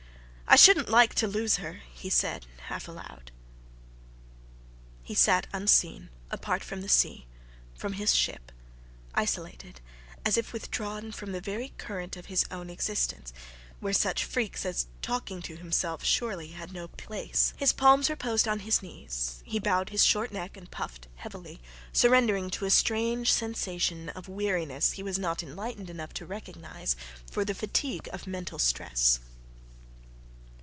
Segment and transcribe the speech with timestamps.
[0.51, 3.31] "I shouldn't like to lose her," he said half aloud.
[5.01, 7.25] He sat unseen, apart from the sea,
[7.73, 8.51] from his ship,
[9.15, 9.79] isolated,
[10.25, 13.31] as if withdrawn from the very current of his own existence,
[13.79, 17.53] where such freaks as talking to himself surely had no place.
[17.55, 21.61] His palms reposed on his knees, he bowed his short neck and puffed heavily,
[21.93, 26.97] surrendering to a strange sensation of weariness he was not enlightened enough to recognize
[27.31, 29.21] for the fatigue of mental stress.